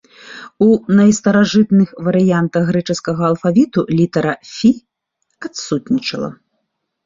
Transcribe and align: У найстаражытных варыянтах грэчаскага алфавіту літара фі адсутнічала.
У 0.67 0.69
найстаражытных 0.99 1.89
варыянтах 2.07 2.63
грэчаскага 2.71 3.21
алфавіту 3.31 3.79
літара 4.03 4.33
фі 4.55 4.71
адсутнічала. 5.49 6.29